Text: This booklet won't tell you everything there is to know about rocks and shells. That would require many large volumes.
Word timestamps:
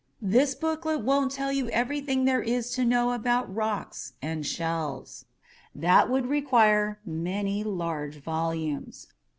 This 0.23 0.55
booklet 0.55 1.01
won't 1.01 1.31
tell 1.31 1.51
you 1.51 1.69
everything 1.69 2.25
there 2.25 2.41
is 2.41 2.71
to 2.71 2.83
know 2.83 3.11
about 3.11 3.53
rocks 3.53 4.13
and 4.19 4.43
shells. 4.43 5.25
That 5.75 6.09
would 6.09 6.25
require 6.25 6.99
many 7.05 7.63
large 7.63 8.15
volumes. 8.15 9.09